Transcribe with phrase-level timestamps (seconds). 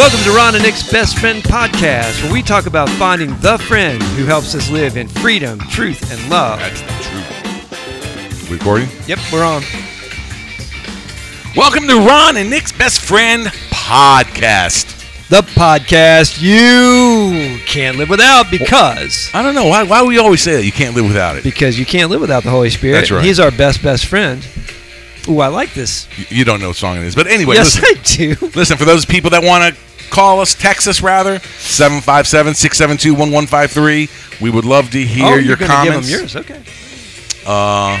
[0.00, 4.02] Welcome to Ron and Nick's Best Friend Podcast, where we talk about finding the friend
[4.02, 6.58] who helps us live in freedom, truth, and love.
[6.58, 8.50] That's the truth.
[8.50, 8.88] Recording?
[9.06, 9.62] Yep, we're on.
[11.54, 14.96] Welcome to Ron and Nick's Best Friend Podcast.
[15.28, 19.66] The podcast you can't live without because I don't know.
[19.66, 20.64] Why, why we always say that?
[20.64, 21.44] You can't live without it.
[21.44, 22.94] because you can't live without the Holy Spirit.
[22.94, 23.22] That's right.
[23.24, 24.42] He's our best best friend.
[25.28, 26.08] Ooh, I like this.
[26.16, 27.14] You- You don't know what song it is.
[27.14, 27.84] But anyway, yes, listen.
[27.84, 28.46] I do.
[28.58, 34.08] Listen, for those people that want to call us, text us rather, 757 672 1153.
[34.40, 36.08] We would love to hear oh, your comments.
[36.08, 36.36] give him yours.
[36.36, 36.62] Okay,
[37.46, 38.00] Uh,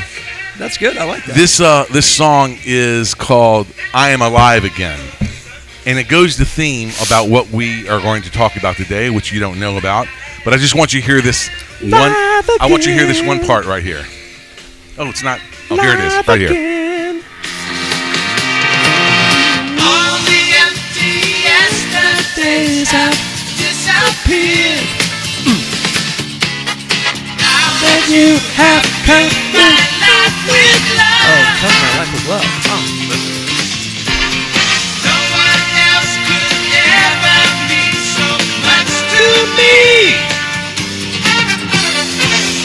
[0.58, 0.96] that's good.
[0.96, 1.34] I like that.
[1.34, 5.00] this, uh, this song is called I Am Alive Again.
[5.86, 9.32] And it goes to theme about what we are going to talk about today, which
[9.32, 10.06] you don't know about.
[10.44, 11.48] But I just want you to hear this
[11.80, 11.92] one.
[11.94, 14.04] I want you to hear this one part right here.
[14.98, 15.40] Oh, it's not.
[15.70, 16.50] Oh, here it is, right here.
[24.30, 24.86] Disappeared.
[27.34, 27.82] Now mm.
[27.82, 29.26] that You have come.
[29.50, 32.46] my life with love, Oh, come my life with love.
[32.70, 32.78] Oh.
[35.02, 36.46] no one else could
[36.78, 38.28] ever mean so
[38.62, 39.26] much to
[39.58, 40.14] me.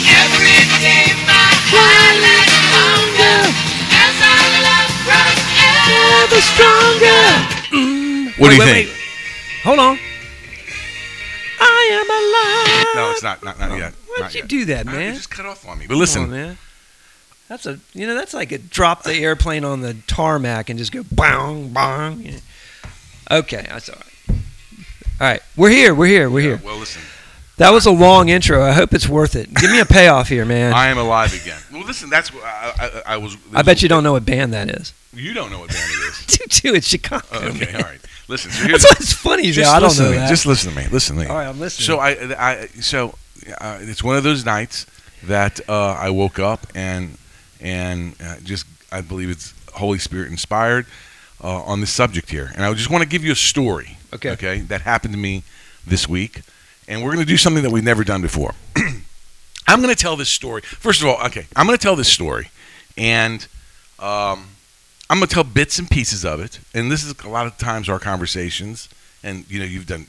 [0.06, 3.38] Every day my heart is longer
[3.90, 5.42] as our love grows
[6.30, 7.26] ever stronger.
[8.38, 8.86] What do you Wait, think?
[8.86, 9.62] wait, wait.
[9.64, 9.98] Hold on.
[13.16, 13.42] It's not.
[13.42, 13.92] Not, not yet.
[13.92, 14.48] Why'd Not you yet.
[14.48, 15.08] do that, man?
[15.08, 15.86] You just cut off on me.
[15.86, 16.58] But listen, on, man.
[17.48, 20.92] That's a you know that's like a drop the airplane on the tarmac and just
[20.92, 22.20] go bang bang.
[22.20, 22.38] Yeah.
[23.30, 24.38] Okay, that's all right.
[25.20, 25.94] All right, we're here.
[25.94, 26.28] We're here.
[26.28, 26.60] We're here.
[26.64, 27.02] Well, listen.
[27.58, 28.62] That was a long intro.
[28.62, 29.52] I hope it's worth it.
[29.54, 30.74] Give me a payoff here, man.
[30.74, 31.58] I am alive again.
[31.72, 32.10] Well, listen.
[32.10, 33.36] That's what I, I, I was.
[33.54, 34.92] I bet you don't know what band that is.
[35.14, 36.26] You don't know what band it is.
[36.38, 37.26] Dude, dude, it's Chicago.
[37.32, 37.76] Oh, okay, man.
[37.76, 38.00] all right.
[38.28, 38.50] Listen.
[38.50, 39.50] So here's That's what's funny.
[39.52, 40.16] just I don't know me.
[40.18, 40.28] that.
[40.28, 40.86] Just listen to me.
[40.88, 41.28] Listen to me.
[41.28, 41.86] all right, I'm listening.
[41.86, 43.14] So I, I so
[43.58, 44.84] uh, it's one of those nights
[45.22, 47.16] that uh, I woke up and
[47.60, 50.84] and uh, just I believe it's Holy Spirit inspired
[51.42, 53.96] uh, on this subject here, and I just want to give you a story.
[54.12, 54.30] Okay.
[54.32, 55.42] Okay, that happened to me
[55.86, 56.42] this week,
[56.88, 58.54] and we're going to do something that we've never done before.
[59.68, 60.62] I'm going to tell this story.
[60.62, 62.50] First of all, okay, I'm going to tell this story,
[62.96, 63.46] and
[63.98, 64.48] um,
[65.10, 66.60] I'm going to tell bits and pieces of it.
[66.74, 68.88] And this is a lot of times our conversations,
[69.22, 70.06] and you know, you've done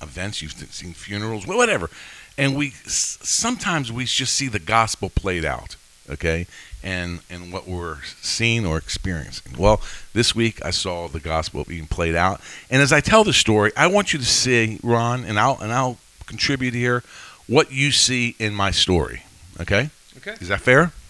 [0.00, 1.90] events, you've seen funerals, whatever,
[2.36, 5.76] and we sometimes we just see the gospel played out,
[6.10, 6.46] okay,
[6.82, 9.54] and and what we're seeing or experiencing.
[9.58, 9.80] Well,
[10.12, 12.40] this week I saw the gospel being played out,
[12.70, 15.72] and as I tell the story, I want you to see Ron, and I'll and
[15.72, 17.02] I'll contribute here
[17.46, 19.24] what you see in my story.
[19.60, 20.34] Okay, Okay.
[20.40, 20.92] is that fair?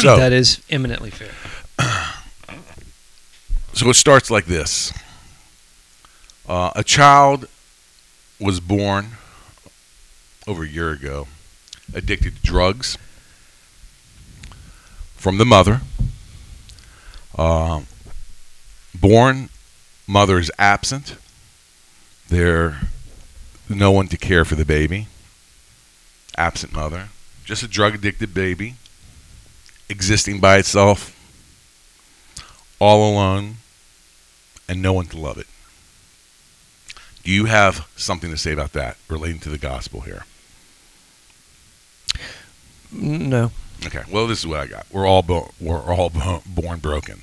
[0.00, 1.30] So that is eminently fair.
[3.72, 4.90] So it starts like this
[6.48, 7.46] uh, A child
[8.40, 9.08] was born
[10.46, 11.28] over a year ago,
[11.92, 12.96] addicted to drugs
[15.26, 15.80] from the mother.
[17.36, 17.80] Uh,
[18.94, 19.48] born,
[20.06, 21.16] mother is absent.
[22.28, 22.82] There,
[23.68, 25.08] no one to care for the baby.
[26.36, 27.08] Absent mother,
[27.44, 28.76] just a drug addicted baby,
[29.88, 31.12] existing by itself,
[32.78, 33.56] all alone,
[34.68, 35.48] and no one to love it.
[37.24, 40.24] Do you have something to say about that relating to the gospel here?
[42.92, 43.50] No.
[43.84, 44.02] Okay.
[44.10, 44.86] Well, this is what I got.
[44.90, 47.22] We're all bo- we're all bo- born broken.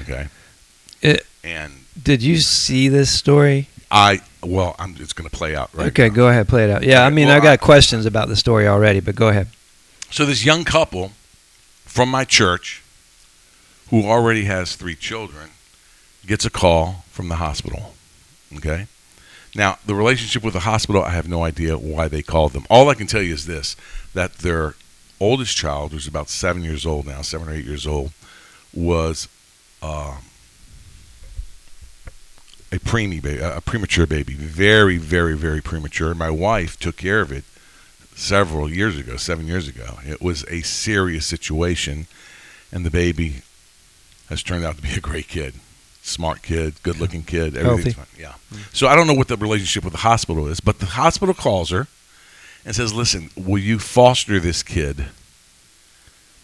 [0.00, 0.28] Okay.
[1.02, 1.72] It- and
[2.02, 3.68] Did you see this story?
[3.90, 5.88] I well, I'm it's going to play out right.
[5.88, 6.14] okay, now.
[6.14, 6.82] go ahead, play it out.
[6.82, 9.48] Yeah, I mean, well, I got I- questions about the story already, but go ahead.
[10.10, 11.12] So this young couple
[11.84, 12.82] from my church,
[13.90, 15.50] who already has three children,
[16.26, 17.94] gets a call from the hospital.
[18.56, 18.86] Okay.
[19.54, 22.64] Now the relationship with the hospital, I have no idea why they called them.
[22.70, 23.76] All I can tell you is this:
[24.14, 24.74] that their
[25.20, 28.12] oldest child, who's about seven years old now, seven or eight years old,
[28.72, 29.28] was
[29.82, 30.16] uh,
[32.72, 36.14] a preemie baby, a premature baby, very, very, very premature.
[36.14, 37.44] My wife took care of it
[38.16, 39.98] several years ago, seven years ago.
[40.04, 42.06] It was a serious situation,
[42.72, 43.42] and the baby
[44.28, 45.54] has turned out to be a great kid,
[46.02, 47.56] smart kid, good-looking kid.
[47.56, 48.16] Everything's Healthy.
[48.16, 48.20] fine.
[48.20, 48.34] Yeah.
[48.72, 51.70] So I don't know what the relationship with the hospital is, but the hospital calls
[51.70, 51.86] her
[52.64, 55.06] and says, "Listen, will you foster this kid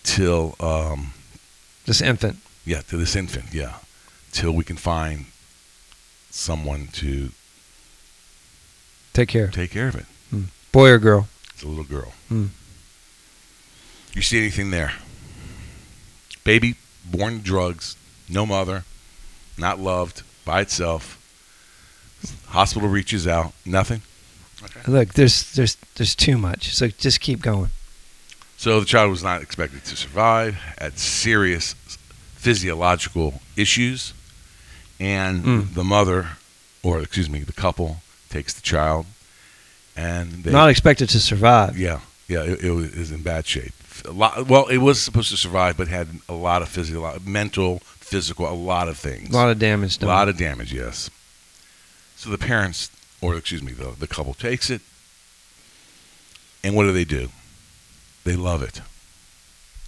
[0.03, 1.13] till, um,
[1.87, 2.39] This infant.
[2.65, 3.77] yeah, to this infant, yeah,
[4.33, 5.27] till we can find
[6.31, 7.33] someone to
[9.13, 9.49] Take care.
[9.49, 10.07] take care of it."
[10.73, 11.29] Boy or girl?
[11.55, 12.13] It's a little girl.
[12.29, 12.47] Hmm.
[14.15, 14.95] You see anything there?
[16.45, 17.97] Baby born to drugs,
[18.29, 18.85] no mother,
[19.59, 21.17] not loved by itself.
[22.49, 24.03] Hospital reaches out, nothing.
[24.87, 26.75] Look, there's there's there's too much.
[26.75, 27.71] So just keep going.
[28.57, 31.75] So the child was not expected to survive, had serious
[32.35, 34.13] physiological issues,
[34.99, 35.75] and Mm.
[35.75, 36.29] the mother,
[36.83, 39.07] or excuse me, the couple takes the child,
[39.97, 41.79] and they, Not expected to survive.
[41.79, 43.73] yeah, yeah, it, it was in bad shape.
[44.07, 47.81] A lot, well, it was supposed to survive, but had a lot of physical, mental,
[47.99, 49.31] physical, a lot of things.
[49.31, 50.09] A lot of damage Done.
[50.09, 51.11] A lot of damage, yes.
[52.17, 54.81] So the parents, or excuse me, the, the couple takes it,
[56.63, 57.29] and what do they do?
[58.25, 58.81] They love it.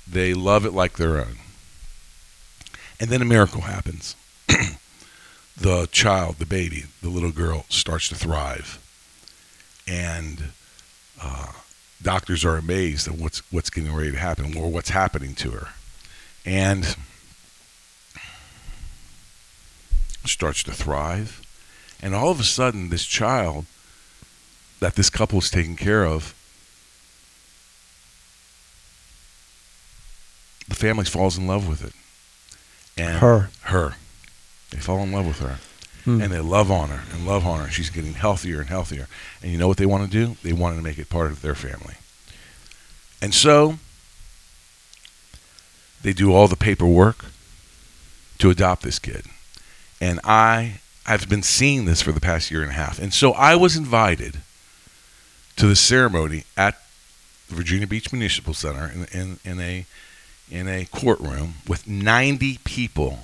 [0.08, 1.36] They love it like their own.
[2.98, 4.16] And then a miracle happens.
[5.56, 8.78] the child, the baby, the little girl starts to thrive.
[9.86, 10.44] And
[11.20, 11.52] uh,
[12.00, 15.68] doctors are amazed at what's, what's getting ready to happen or what's happening to her.
[16.44, 16.96] And
[20.24, 21.41] starts to thrive.
[22.02, 23.66] And all of a sudden, this child
[24.80, 26.34] that this couple is taking care of,
[30.68, 31.92] the family falls in love with it.
[33.00, 33.50] And Her.
[33.62, 33.94] Her.
[34.70, 35.58] They fall in love with her.
[36.04, 36.20] Hmm.
[36.20, 37.70] And they love on her and love on her.
[37.70, 39.06] She's getting healthier and healthier.
[39.40, 40.36] And you know what they want to do?
[40.42, 41.94] They want to make it part of their family.
[43.20, 43.78] And so
[46.02, 47.26] they do all the paperwork
[48.38, 49.26] to adopt this kid.
[50.00, 52.98] And I I've been seeing this for the past year and a half.
[52.98, 54.38] And so I was invited
[55.56, 56.80] to the ceremony at
[57.48, 59.86] the Virginia Beach Municipal Center in, in, in a
[60.50, 63.20] in a courtroom with 90 people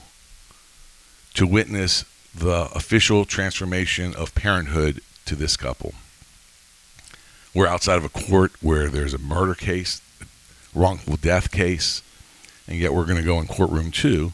[1.35, 2.05] to witness
[2.35, 5.93] the official transformation of parenthood to this couple.
[7.53, 10.01] We're outside of a court where there's a murder case,
[10.75, 12.03] wrongful death case,
[12.67, 14.33] and yet we're going to go in courtroom two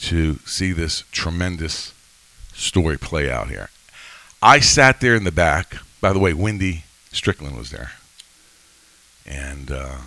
[0.00, 1.92] to see this tremendous
[2.56, 3.70] story play out here.
[4.42, 5.76] I sat there in the back.
[6.00, 7.92] By the way, Wendy Strickland was there.
[9.26, 9.98] And uh,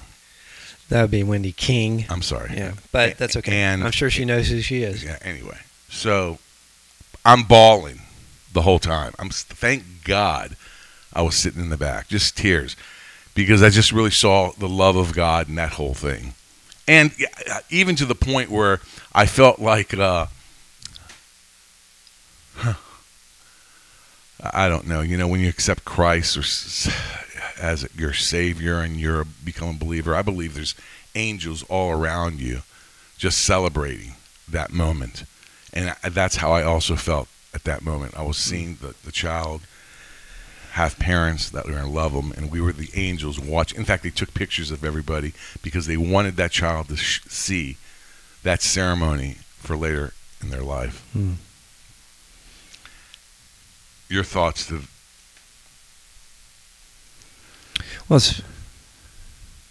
[0.90, 2.06] That would be Wendy King.
[2.10, 2.52] I'm sorry.
[2.56, 3.52] Yeah, but that's okay.
[3.52, 5.04] And I'm sure she knows who she is.
[5.04, 5.58] yeah, anyway,
[5.90, 6.40] so
[7.26, 8.02] I'm bawling
[8.54, 9.14] the whole time.
[9.20, 10.56] I'm thank God
[11.14, 12.76] I was sitting in the back, just tears,
[13.36, 16.34] because I just really saw the love of God in that whole thing,
[16.88, 17.12] and
[17.70, 18.80] even to the point where
[19.14, 20.28] I felt like uh,
[24.42, 26.44] I don't know, you know, when you accept Christ or
[27.62, 30.76] as your Savior and you're a, become a believer, I believe there's
[31.16, 32.62] angels all around you,
[33.18, 34.14] just celebrating
[34.48, 35.26] that moment.
[35.74, 38.16] And I- that's how I also felt at that moment.
[38.18, 39.62] I was seeing the, the child
[40.72, 43.74] have parents that were going to love them, and we were the angels watch.
[43.74, 45.34] In fact, they took pictures of everybody
[45.64, 47.76] because they wanted that child to sh- see
[48.44, 51.04] that ceremony for later in their life.
[51.12, 51.34] Hmm.
[54.10, 54.82] Your thoughts to
[58.08, 58.42] Well, it's,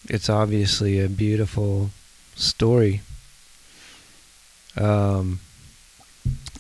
[0.09, 1.91] it's obviously a beautiful
[2.37, 3.01] story.
[4.77, 5.41] Um,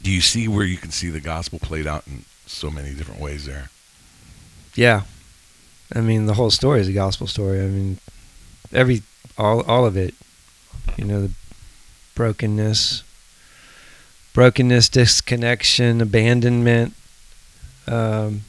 [0.02, 3.20] do you see where you can see the gospel played out in so many different
[3.20, 3.70] ways there?
[4.75, 5.02] yeah,
[5.94, 7.60] I mean the whole story is a gospel story.
[7.60, 7.98] I mean,
[8.72, 9.02] every
[9.36, 10.14] all all of it.
[10.97, 11.30] You know, the
[12.14, 13.02] brokenness,
[14.32, 16.94] brokenness, disconnection, abandonment,
[17.88, 18.42] um,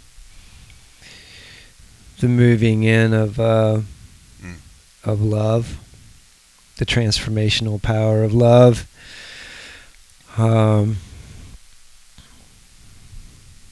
[2.19, 3.81] the moving in of uh,
[4.43, 4.55] Mm.
[5.03, 5.77] of love,
[6.77, 8.85] the transformational power of love.
[10.37, 10.97] Um,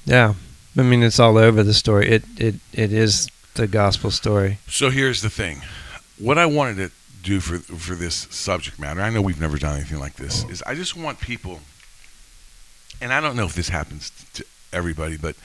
[0.05, 0.33] yeah,
[0.77, 2.09] I mean it's all over the story.
[2.09, 4.57] It it it is the gospel story.
[4.67, 5.61] So here's the thing.
[6.17, 6.91] What I wanted to
[7.23, 10.61] do for for this subject matter, I know we've never done anything like this, is
[10.63, 11.59] I just want people
[13.01, 15.35] and I don't know if this happens to everybody, but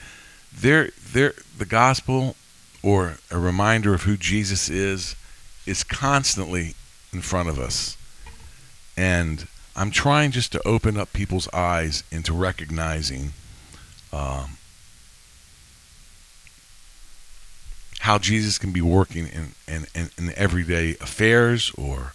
[0.55, 2.35] they're, they're, the gospel
[2.81, 5.15] or a reminder of who Jesus is
[5.65, 6.75] is constantly
[7.11, 7.97] in front of us.
[8.97, 13.33] And I'm trying just to open up people's eyes into recognizing
[14.11, 14.57] um,
[18.01, 22.13] how Jesus can be working in, in, in, in everyday affairs or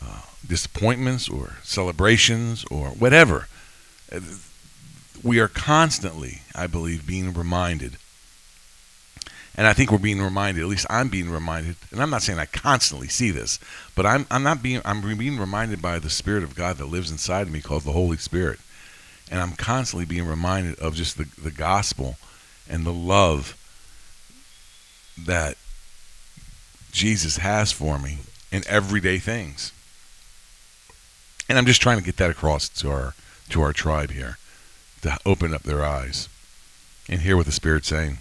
[0.00, 3.48] uh, disappointments or celebrations or whatever.
[5.22, 7.96] We are constantly, I believe, being reminded.
[9.56, 12.38] And I think we're being reminded, at least I'm being reminded, and I'm not saying
[12.38, 13.58] I constantly see this,
[13.94, 17.10] but I'm, I'm not being, I'm being reminded by the Spirit of God that lives
[17.10, 18.60] inside of me called the Holy Spirit.
[19.30, 22.16] And I'm constantly being reminded of just the, the gospel
[22.68, 23.56] and the love
[25.18, 25.56] that
[26.92, 28.18] Jesus has for me
[28.52, 29.72] in everyday things.
[31.48, 33.14] And I'm just trying to get that across to our
[33.48, 34.38] to our tribe here
[35.02, 36.28] to open up their eyes.
[37.08, 38.18] and hear what the Spirit's saying.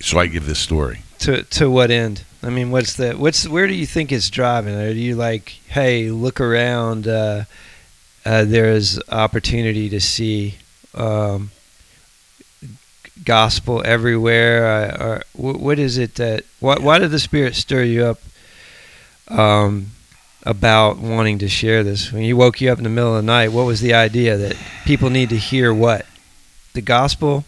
[0.00, 1.02] So I give this story.
[1.20, 2.24] To to what end?
[2.42, 4.74] I mean, what's the what's where do you think it's driving?
[4.76, 7.08] Are you like, hey, look around?
[7.08, 7.44] Uh,
[8.24, 10.56] uh, there is opportunity to see
[10.94, 11.50] um,
[13.24, 14.66] gospel everywhere.
[14.66, 16.44] Uh, or wh- what is it that?
[16.60, 18.20] Why, why did the Spirit stir you up
[19.28, 19.90] um,
[20.44, 22.12] about wanting to share this?
[22.12, 24.36] When He woke you up in the middle of the night, what was the idea
[24.36, 25.72] that people need to hear?
[25.74, 26.06] What
[26.74, 27.44] the gospel?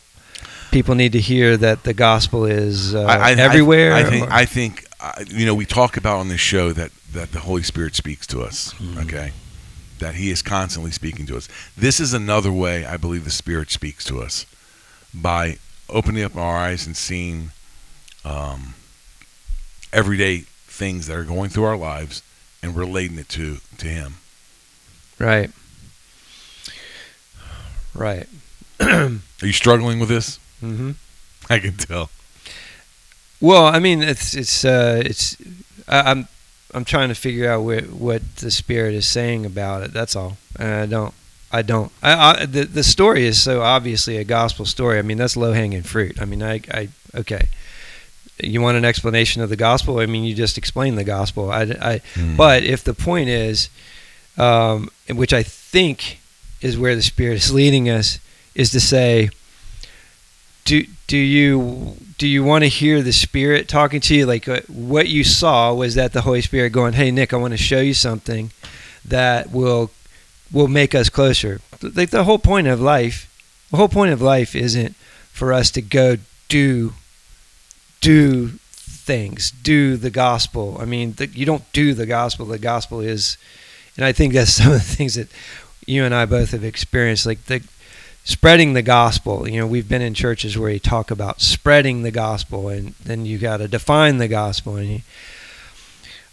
[0.71, 3.93] People need to hear that the gospel is uh, I, I, everywhere.
[3.93, 4.31] I, I think.
[4.31, 4.85] I think.
[5.01, 8.27] Uh, you know, we talk about on this show that that the Holy Spirit speaks
[8.29, 8.75] to us.
[8.75, 9.05] Mhm.
[9.05, 9.33] Okay,
[9.99, 11.49] that He is constantly speaking to us.
[11.77, 14.47] This is another way I believe the Spirit speaks to us
[15.13, 17.51] by opening up our eyes and seeing
[18.25, 18.75] um,
[19.93, 22.23] everyday things that are going through our lives
[22.63, 24.15] and relating it to to Him.
[25.19, 25.51] Right.
[27.95, 28.27] Right.
[28.81, 30.39] Are you struggling with this?
[30.63, 30.93] Mm-hmm.
[31.51, 32.11] I can tell.
[33.41, 35.37] Well, I mean, it's it's uh, it's
[35.89, 36.29] I, I'm
[36.75, 39.93] I'm trying to figure out what what the spirit is saying about it.
[39.93, 40.37] That's all.
[40.59, 41.15] And I don't.
[41.53, 41.91] I don't.
[42.03, 44.99] I, I the the story is so obviously a gospel story.
[44.99, 46.21] I mean, that's low hanging fruit.
[46.21, 47.49] I mean, I I okay.
[48.43, 49.99] You want an explanation of the gospel?
[49.99, 51.51] I mean, you just explain the gospel.
[51.51, 52.37] I, I Hmm.
[52.37, 53.69] But if the point is,
[54.37, 56.21] um, which I think
[56.61, 58.19] is where the Spirit is leading us,
[58.55, 59.31] is to say,
[60.65, 64.27] do do you do you want to hear the Spirit talking to you?
[64.27, 67.53] Like uh, what you saw was that the Holy Spirit going, "Hey Nick, I want
[67.53, 68.53] to show you something
[69.05, 69.91] that will
[70.53, 73.29] will make us closer." Like the whole point of life,
[73.71, 74.95] the whole point of life isn't
[75.33, 76.19] for us to go
[76.49, 76.93] do
[78.01, 80.77] do things, do the gospel.
[80.81, 82.47] I mean, the, you don't do the gospel.
[82.47, 83.37] The gospel is,
[83.97, 85.29] and I think that's some of the things that
[85.87, 87.27] you and I both have experienced.
[87.27, 87.63] Like the
[88.25, 89.49] spreading the gospel.
[89.49, 93.27] You know, we've been in churches where you talk about spreading the gospel, and then
[93.27, 94.77] you got to define the gospel.
[94.77, 95.01] And you,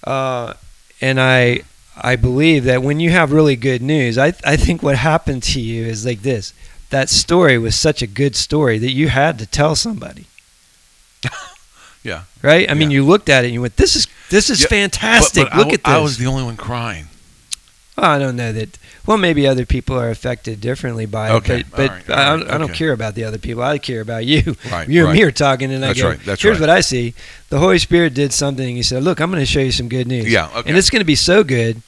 [0.03, 0.53] uh,
[1.01, 1.61] and I
[1.95, 5.61] I believe that when you have really good news, I I think what happened to
[5.61, 6.53] you is like this.
[6.89, 10.27] That story was such a good story that you had to tell somebody.
[12.07, 12.21] Yeah.
[12.41, 12.69] Right?
[12.69, 12.95] I mean, Yeah.
[12.95, 15.43] you looked at it and you went, "This is this is Yeah, fantastic.
[15.45, 17.07] But, but Look I, at this." I was the only one crying.
[17.97, 18.77] Well, I don't know that.
[19.07, 22.49] Well, maybe other people are affected differently by Okay, it, but, but I, right, don't,
[22.49, 22.73] I don't okay.
[22.73, 23.63] care about the other people.
[23.63, 24.55] I care about you.
[24.71, 24.87] Right.
[24.93, 26.67] you and me are talking, and That's I go, right, that's "Here's right.
[26.67, 27.13] what I see:
[27.49, 28.75] the Holy Spirit did something.
[28.75, 30.49] He said, "Look, I'm going to show you some good news." Yeah.
[30.55, 30.69] Okay.
[30.69, 31.81] and it's going to be so good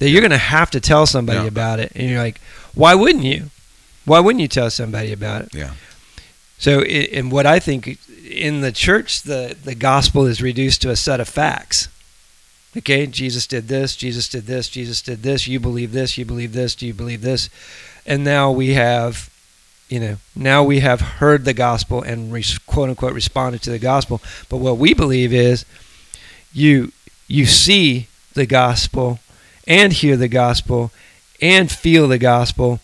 [0.00, 1.46] that you're going to have to tell somebody Yeah.
[1.46, 1.92] about it.
[1.94, 2.40] And you're like,
[2.74, 3.50] "Why wouldn't you?
[4.04, 5.70] Why wouldn't you tell somebody about it?" Yeah.
[6.58, 10.96] So, in what I think in the church, the the gospel is reduced to a
[10.96, 11.88] set of facts.
[12.76, 15.46] Okay, Jesus did this, Jesus did this, Jesus did this.
[15.46, 17.48] You believe this, you believe this, do you believe this?
[18.04, 19.30] And now we have,
[19.88, 23.78] you know, now we have heard the gospel and res, quote unquote responded to the
[23.78, 24.20] gospel.
[24.48, 25.64] But what we believe is,
[26.52, 26.92] you
[27.28, 29.20] you see the gospel,
[29.66, 30.90] and hear the gospel,
[31.40, 32.80] and feel the gospel,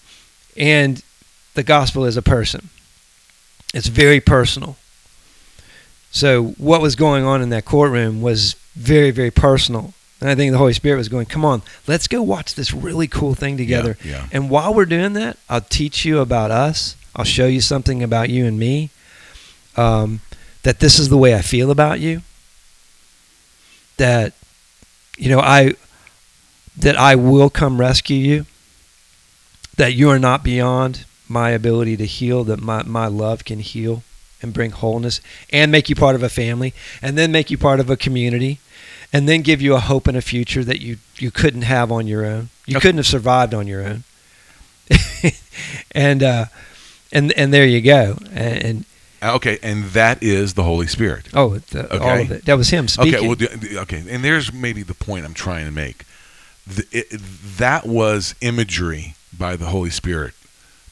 [0.56, 1.02] and
[1.54, 2.68] the gospel is a person.
[3.72, 4.76] It's very personal.
[6.10, 9.94] So what was going on in that courtroom was very, very personal.
[10.20, 13.06] And I think the Holy Spirit was going, come on, let's go watch this really
[13.06, 13.96] cool thing together.
[14.04, 14.10] Yeah.
[14.10, 14.26] yeah.
[14.32, 16.96] And while we're doing that, I'll teach you about us.
[17.14, 18.90] I'll show you something about you and me.
[19.76, 20.20] Um,
[20.62, 22.22] that this is the way I feel about you.
[23.96, 24.34] That,
[25.16, 25.74] you know, I
[26.76, 28.46] that I will come rescue you.
[29.76, 32.44] That you are not beyond my ability to heal.
[32.44, 34.02] That my, my love can heal
[34.42, 35.20] and bring wholeness
[35.50, 36.72] and make you part of a family
[37.02, 38.58] and then make you part of a community
[39.12, 42.06] and then give you a hope and a future that you, you couldn't have on
[42.06, 42.48] your own.
[42.66, 42.82] You Okay.
[42.88, 44.04] couldn't have survived on your own.
[45.92, 46.44] and uh,
[47.12, 48.16] and and there you go.
[48.32, 48.84] And, and
[49.22, 51.28] Okay, and that is the Holy Spirit.
[51.34, 52.22] oh, the, all Okay.
[52.22, 52.44] of it.
[52.46, 53.14] That was him speaking.
[53.16, 56.04] Okay, well, the- the- okay, and there's maybe the point I'm trying to make.
[56.90, 57.08] It,
[57.58, 60.32] that was imagery by the Holy Spirit.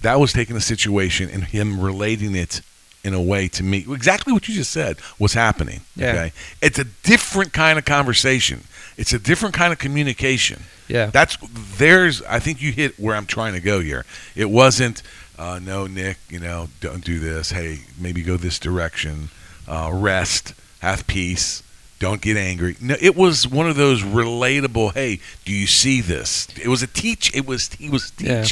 [0.02, 2.60] That was taking a situation and him relating it
[3.04, 5.80] in a way to me exactly what you just said was happening.
[5.96, 6.10] Yeah.
[6.10, 8.64] Okay, it's a different kind of conversation.
[8.96, 10.64] It's a different kind of communication.
[10.88, 11.06] yeah.
[11.06, 11.36] That's
[11.78, 12.22] there's.
[12.22, 14.04] I think you hit where I'm trying to go here.
[14.34, 15.02] It wasn't.
[15.38, 16.18] Uh, no, Nick.
[16.28, 17.52] You know, don't do this.
[17.52, 19.28] Hey, maybe go this direction.
[19.68, 20.54] Uh, rest.
[20.80, 21.62] Have peace.
[22.00, 22.76] Don't get angry.
[22.80, 24.94] No, it was one of those relatable.
[24.94, 26.48] Hey, do you see this?
[26.60, 27.34] It was a teach.
[27.36, 28.42] It was he was Yeah.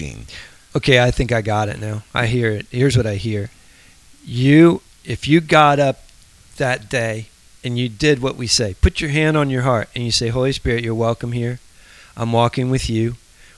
[0.77, 2.03] Okay, I think I got it now.
[2.13, 2.67] I hear it.
[2.71, 3.49] Here's what I hear.
[4.23, 6.03] You, if you got up
[6.59, 7.29] that day
[7.65, 10.29] and you did what we say, put your hand on your heart and you say,
[10.29, 11.61] Holy Spirit, you're welcome here.
[12.15, 13.15] I'm walking with you,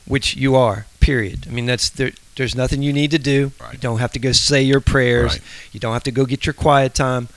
[0.07, 1.47] which you are, Period.
[1.49, 2.13] I mean, that's there.
[2.37, 3.51] There's nothing you need to do.
[3.61, 3.73] Right.
[3.73, 5.33] You don't have to go say your prayers.
[5.33, 5.43] Right.
[5.73, 7.29] You don't have to go get your quiet time.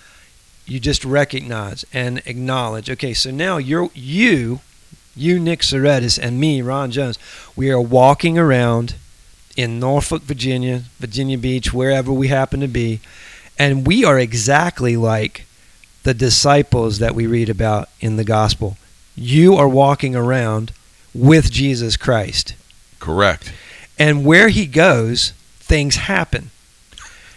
[0.65, 2.89] You just recognize and acknowledge.
[2.89, 4.59] Okay, so now you're you,
[5.15, 7.17] you Nick Soretis, and me, Ron Jones.
[7.55, 8.95] We are walking around
[9.61, 12.99] in Norfolk, Virginia, Virginia Beach, wherever we happen to be,
[13.57, 15.45] and we are exactly like
[16.03, 18.77] the disciples that we read about in the gospel.
[19.15, 20.71] You are walking around
[21.13, 22.55] with Jesus Christ.
[22.99, 23.53] Correct.
[23.99, 26.49] And where he goes, things happen.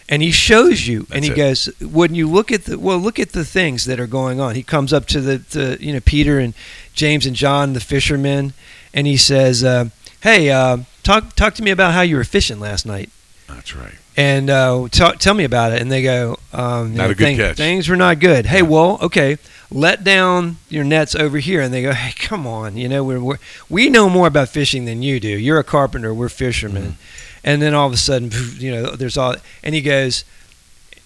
[0.09, 1.37] And he shows you, and he it.
[1.37, 4.55] goes, when you look at the well, look at the things that are going on.
[4.55, 6.53] He comes up to the, the you know Peter and
[6.93, 8.53] James and John, the fishermen,
[8.93, 9.89] and he says, uh,
[10.25, 13.11] "Hey, uh, talk talk to me about how you were fishing last night."
[13.47, 13.95] That's right.
[14.17, 15.81] and uh, t- tell me about it.
[15.83, 18.47] And they go, um, Not a good "Thing- catch." Things were not good.
[18.47, 18.63] Hey, Yeah.
[18.63, 19.39] well, okay,
[19.71, 21.61] let down your nets over here.
[21.61, 23.39] And they go, hey, come on, you know, we're, we're
[23.69, 25.29] we know more about fishing than you do.
[25.29, 26.83] You're a carpenter, we're fishermen.
[26.83, 27.41] Mm-hmm.
[27.47, 30.25] And then all of a sudden, you know, there's all, and he goes,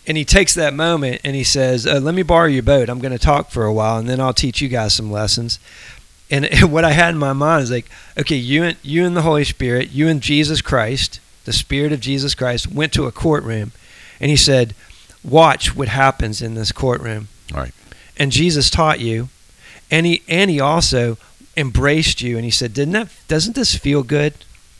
[0.06, 2.88] and he takes that moment and he says, uh, "Let me borrow your boat.
[2.88, 5.58] I'm going to talk for a while, and then I'll teach you guys some lessons."
[6.30, 7.86] And what I had in my mind is like,
[8.18, 12.00] okay, you and you and the Holy Spirit, you and Jesus Christ, the Spirit of
[12.00, 13.72] Jesus Christ, went to a courtroom,
[14.20, 14.74] and he said,
[15.24, 17.72] "Watch what happens in this courtroom." Right.
[18.18, 19.30] And Jesus taught you,
[19.90, 21.16] and he and he also
[21.56, 23.08] embraced you, and he said, "Didn't that?
[23.26, 24.34] Doesn't this feel good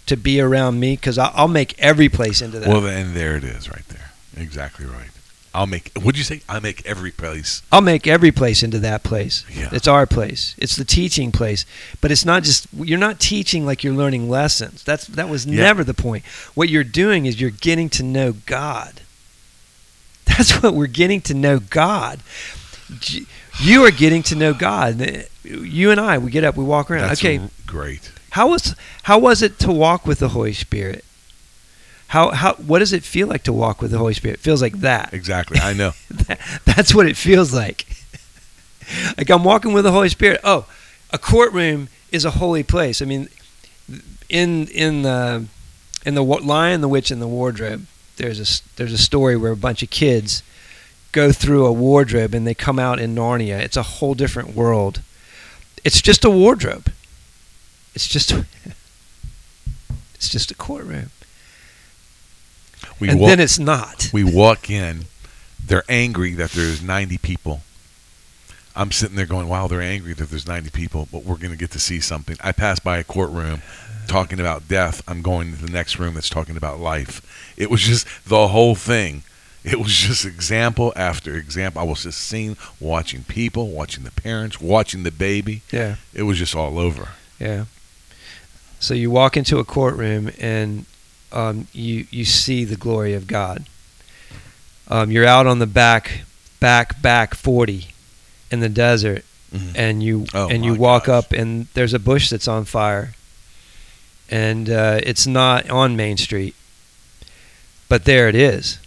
[0.05, 0.97] to be around me?
[0.97, 4.11] Because I'll make every place into that." Well, and there it is, right there.
[4.37, 5.11] Exactly right.
[5.59, 5.91] I'll make.
[6.01, 6.41] What'd you say?
[6.49, 7.63] I make every place.
[7.73, 9.45] I'll make every place into that place.
[9.53, 9.71] Yeah.
[9.73, 10.55] It's our place.
[10.57, 11.67] It's the teaching place.
[12.01, 14.85] But it's not just you're not teaching like you're learning lessons.
[14.85, 15.63] That's that was Yeah.
[15.63, 16.25] never the point.
[16.55, 19.01] What you're doing is you're getting to know God.
[20.27, 22.21] That's what we're getting to know God.
[23.61, 25.27] You are getting to know God.
[25.43, 27.09] You and I, we get up, we walk around.
[27.09, 28.13] That's okay, great.
[28.31, 31.05] how was how was it to walk with the Holy Spirit?
[32.09, 34.39] How how what does it feel like to walk with the Holy Spirit?
[34.39, 35.13] It feels like that.
[35.13, 35.61] Exactly.
[35.61, 35.93] I know.
[36.65, 37.87] That's what it feels like.
[39.19, 40.41] like I'm walking with the Holy Spirit.
[40.43, 40.67] Oh,
[41.11, 43.03] a courtroom is a holy place.
[43.03, 43.29] I mean,
[44.29, 45.47] in in the
[46.07, 49.57] in the Lion, the Witch, and the Wardrobe, there's a there's a story where a
[49.57, 50.43] bunch of kids
[51.13, 53.59] go through a wardrobe and they come out in Narnia.
[53.61, 55.03] It's a whole different world.
[55.85, 56.91] It's just a wardrobe.
[57.95, 58.31] It's just
[60.15, 61.11] it's just a courtroom.
[63.01, 63.29] We and walk.
[63.29, 64.11] then it's not.
[64.13, 65.05] we walk in.
[65.65, 67.61] They're angry that there's 90 people.
[68.75, 71.57] I'm sitting there going, "Wow, they're angry that there's 90 people, but we're going to
[71.57, 73.63] get to see something." I pass by a courtroom
[74.07, 75.03] talking about death.
[75.07, 77.55] I'm going to the next room that's talking about life.
[77.57, 79.25] It was just the whole thing.
[79.65, 81.83] It was just example after example.
[81.83, 85.63] I was just seeing, watching people, watching the parents, watching the baby.
[85.73, 85.97] Yeah.
[86.15, 87.11] It was just all over.
[87.39, 87.65] Yeah.
[88.81, 90.87] So you walk into a courtroom and
[91.33, 93.67] um, you you see the glory of God.
[94.89, 96.23] Um, you're out on the back
[96.61, 97.89] back back forty
[98.51, 99.73] in the desert, Mhm.
[99.75, 101.25] and you Oh, and you walk gosh.
[101.25, 103.13] up and there's a bush that's on fire,
[104.31, 106.55] and uh, it's not on Main Street,
[107.89, 108.79] but there it is,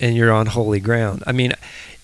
[0.00, 1.22] and you're on holy ground.
[1.26, 1.52] I mean,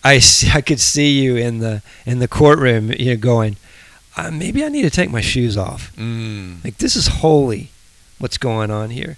[0.05, 3.57] I see, I could see you in the in the courtroom, you know, going,
[4.17, 5.93] uh, maybe I need to take my shoes off.
[5.97, 6.63] Mm.
[6.65, 7.71] Like this is holy,
[8.19, 9.17] what's going on here.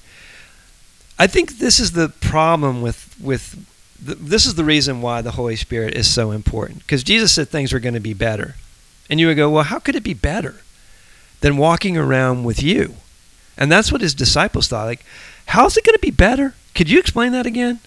[1.18, 3.66] I think this is the problem with with
[4.00, 7.48] the, this is the reason why the Holy Spirit is so important because Jesus said
[7.48, 8.54] things were going to be better,
[9.10, 10.56] and you would go, well, how could it be better
[11.40, 12.94] than walking around with you?
[13.56, 14.84] And that's what his disciples thought.
[14.84, 15.04] Like,
[15.46, 16.54] how's it going to be better?
[16.74, 17.80] Could you explain that again?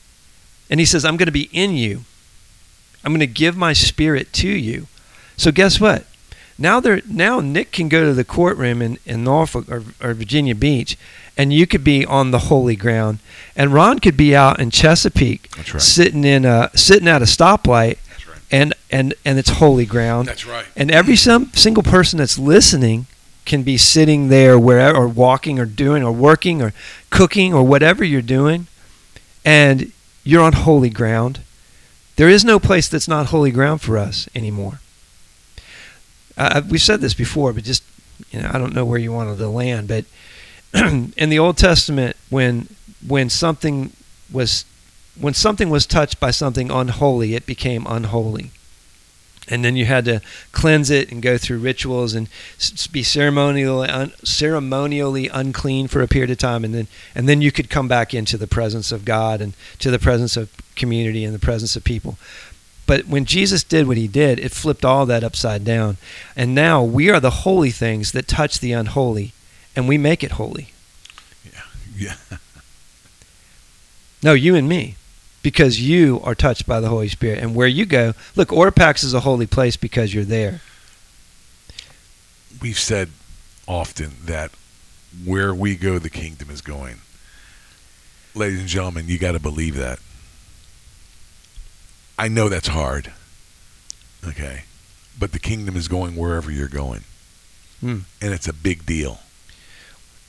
[0.70, 2.02] And he says, I'm going to be in you.
[3.04, 4.88] I'm going to give my spirit to you.
[5.38, 6.06] So guess what?
[6.58, 10.54] Now they're now Nick can go to the courtroom in, in Norfolk or, or Virginia
[10.54, 10.98] Beach,
[11.38, 13.20] and you could be on the holy ground,
[13.56, 15.82] and Ron could be out in Chesapeake, right.
[15.82, 18.40] sitting in a sitting at a stoplight, right.
[18.52, 20.66] and and and it's holy ground, That's right.
[20.76, 23.08] and every some single person that's listening
[23.46, 26.74] can be sitting there wherever or walking or doing or working or
[27.10, 28.68] cooking or whatever you're doing,
[29.44, 29.92] and
[30.24, 31.42] you're on holy ground.
[32.18, 34.80] There is no place that's not holy ground for us anymore.
[36.38, 37.84] Uh, we've said this before, but just
[38.30, 40.06] you know, I don't know where you wanted to land, but
[40.74, 42.68] in the Old Testament, when
[43.06, 43.92] when something
[44.32, 44.66] was
[45.20, 48.52] when something was touched by something unholy, it became unholy,
[49.48, 52.30] and then you had to cleanse it and go through rituals and
[52.92, 57.52] be ceremonially un, ceremonially unclean for a period of time, and then and then you
[57.52, 61.36] could come back into the presence of God and to the presence of community and
[61.36, 62.18] the presence of people.
[62.88, 65.98] But when Jesus did what he did, it flipped all that upside down.
[66.36, 69.32] And now we are the holy things that touch the unholy,
[69.76, 70.74] and we make it holy.
[71.46, 71.62] Yeah.
[71.96, 72.38] Yeah.
[74.24, 74.96] No, you and me.
[75.44, 77.40] Because you are touched by the Holy Spirit.
[77.40, 80.62] And where you go, look, Orpax is a holy place because you're there.
[82.62, 83.10] We've said
[83.68, 84.52] often that
[85.26, 86.98] where we go, the kingdom is going.
[88.36, 90.00] Ladies and gentlemen, you got to believe that.
[92.20, 93.12] I know that's hard.
[94.26, 94.66] Okay.
[95.18, 97.02] But the kingdom is going wherever you're going.
[97.80, 98.00] Hmm.
[98.22, 99.22] And it's a big deal.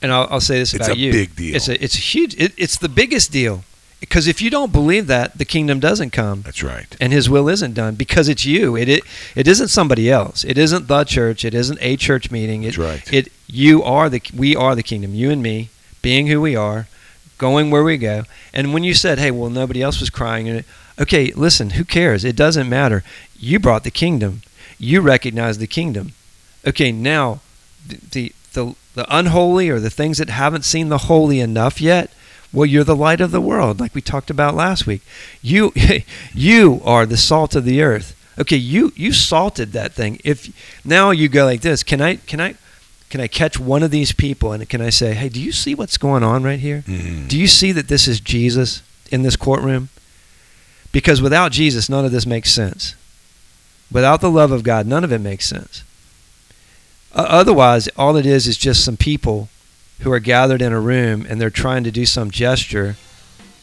[0.03, 1.11] And I'll, I'll say this It's about a you.
[1.11, 1.55] big deal.
[1.55, 3.63] It's a, it's a huge, it, it's the biggest deal.
[4.01, 6.41] Because if you don't believe that, the kingdom doesn't come.
[6.41, 6.93] That's right.
[6.99, 10.57] and his will isn't done because it's you it, it it isn't somebody else it
[10.57, 13.13] isn't the church it isn't a church meeting it, That's right.
[13.13, 15.69] it you are the we are the kingdom you and me
[16.01, 16.87] being who we are
[17.37, 20.59] going where we go and when you said hey well nobody else was crying and
[20.59, 20.65] it-
[20.99, 23.03] okay listen who cares it doesn't matter
[23.39, 24.41] you brought the kingdom
[24.77, 26.11] you recognize the kingdom
[26.67, 27.39] okay now
[27.87, 32.11] the the the, the unholy or the things that haven't seen the holy enough yet
[32.51, 35.01] well you're the light of the world like we talked about last week.
[35.41, 35.73] You
[36.33, 38.15] you are the salt of the earth.
[38.39, 40.19] Okay you you salted that thing.
[40.23, 40.49] If
[40.85, 42.55] now you go like this can i can i
[43.09, 45.75] can i catch one of these people and can i say hey do you see
[45.75, 46.83] what's going on right here?
[46.87, 47.27] Mhm.
[47.27, 49.89] do you see that this is jesus in this courtroom?
[50.91, 52.95] Because without jesus none of this makes sense.
[53.91, 55.83] Without the love of god none of it makes sense
[57.15, 59.49] Uh, otherwise all it is is just some people
[59.99, 62.95] who are gathered in a room and they're trying to do some gesture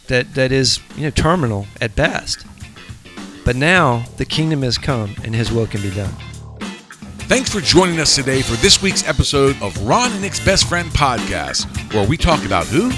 [0.06, 2.46] that that is you know terminal at best.
[3.44, 6.14] But now the kingdom has come and his will can be done.
[7.28, 10.88] Thanks for joining us today for this week's episode of Ron and Nick's Best Friend
[10.90, 12.90] podcast, where we talk about who?